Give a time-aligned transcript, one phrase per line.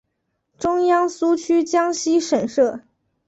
[0.57, 2.81] 中央苏区江西省设。